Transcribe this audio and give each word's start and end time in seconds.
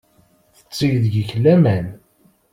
Tetteg 0.57 0.93
deg-k 1.03 1.31
laman. 1.43 1.87